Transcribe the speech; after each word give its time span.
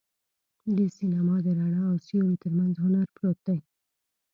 د 0.75 0.77
سینما 0.97 1.35
د 1.45 1.47
رڼا 1.59 1.83
او 1.91 1.97
سیوري 2.05 2.35
تر 2.43 2.51
منځ 2.57 2.73
هنر 2.83 3.07
پروت 3.15 3.39
دی. 3.47 3.59